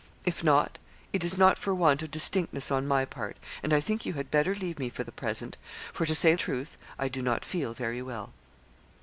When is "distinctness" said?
2.09-2.71